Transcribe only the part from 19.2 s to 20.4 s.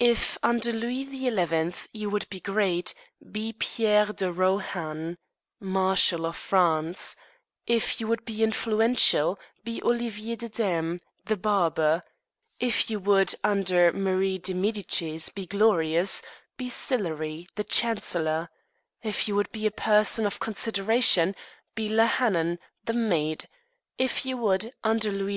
you would be a person of